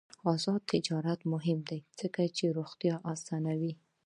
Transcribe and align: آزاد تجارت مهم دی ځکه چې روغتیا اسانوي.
آزاد 0.33 0.61
تجارت 0.73 1.19
مهم 1.33 1.59
دی 1.69 1.79
ځکه 1.99 2.21
چې 2.37 2.45
روغتیا 2.57 2.95
اسانوي. 3.13 3.73